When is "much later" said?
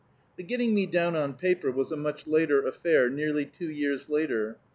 1.95-2.65